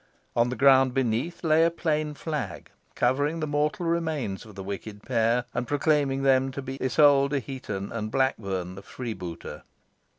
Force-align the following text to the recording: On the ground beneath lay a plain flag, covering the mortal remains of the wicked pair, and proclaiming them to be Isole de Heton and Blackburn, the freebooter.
On 0.35 0.49
the 0.49 0.55
ground 0.55 0.95
beneath 0.95 1.43
lay 1.43 1.63
a 1.63 1.69
plain 1.69 2.15
flag, 2.15 2.71
covering 2.95 3.39
the 3.39 3.45
mortal 3.45 3.85
remains 3.85 4.45
of 4.45 4.55
the 4.55 4.63
wicked 4.63 5.03
pair, 5.03 5.45
and 5.53 5.67
proclaiming 5.67 6.23
them 6.23 6.49
to 6.53 6.61
be 6.63 6.79
Isole 6.79 7.29
de 7.29 7.39
Heton 7.39 7.91
and 7.91 8.09
Blackburn, 8.09 8.73
the 8.73 8.81
freebooter. 8.81 9.61